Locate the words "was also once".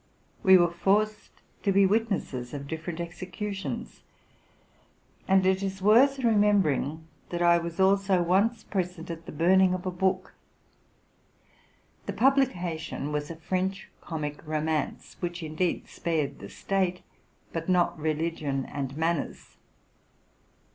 7.59-8.63